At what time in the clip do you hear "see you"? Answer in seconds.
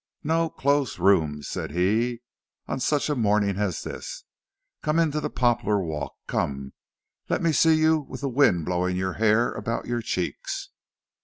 7.51-7.99